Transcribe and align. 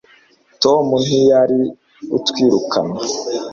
Tom 0.63 0.85
ntiyari 1.05 1.61
kutwirukana 2.09 2.97